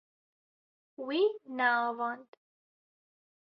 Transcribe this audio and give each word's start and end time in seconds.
Wî 1.05 1.21
neavand. 1.57 2.29